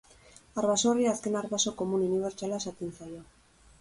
Arbaso 0.61 0.87
horri 0.91 1.05
azken 1.11 1.37
arbaso 1.41 1.75
komun 1.83 2.07
unibertsala 2.09 2.61
esaten 2.65 2.95
zaio. 3.03 3.21